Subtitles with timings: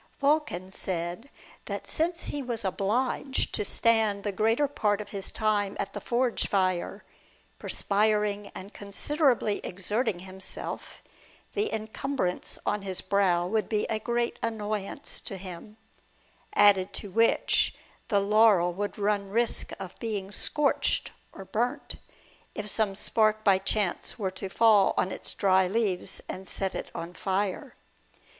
[0.19, 1.29] Vulcan said,
[1.65, 6.01] that since he was obliged to stand the greater part of his time at the
[6.01, 7.03] forge fire,
[7.59, 11.03] perspiring and considerably exerting himself,
[11.53, 15.77] the en cumbrance on his brow would be a great annoyance to him;
[16.55, 17.75] added to which,
[18.07, 21.97] the laurel would run risk of being scorched or burnt,
[22.55, 26.89] if some spark by chance were to fall on its dry leaves and set it
[26.95, 27.75] on fire.